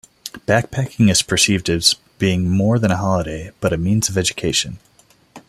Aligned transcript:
Backpacking 0.47 1.11
is 1.11 1.21
perceived 1.21 1.69
as 1.69 1.93
being 2.17 2.49
more 2.49 2.79
than 2.79 2.89
a 2.89 2.97
holiday, 2.97 3.51
but 3.59 3.71
a 3.71 3.77
means 3.77 4.09
of 4.09 4.17
education. 4.17 4.79